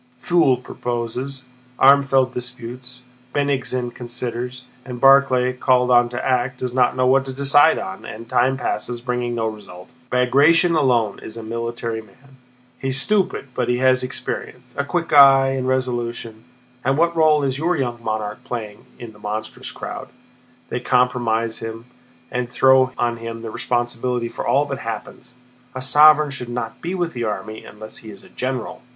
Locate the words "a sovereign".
25.75-26.31